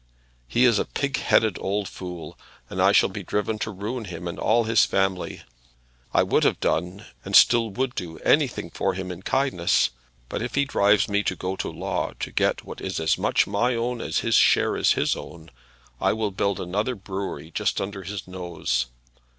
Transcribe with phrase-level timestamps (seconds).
[0.47, 2.35] He is a pig headed old fool,
[2.71, 5.43] and I shall be driven to ruin him and all his family.
[6.11, 9.91] I would have done, and still would do, anything for him in kindness;
[10.27, 13.45] but if he drives me to go to law to get what is as much
[13.45, 15.51] my own as his share is his own,
[15.99, 18.87] I will build another brewery just under his nose.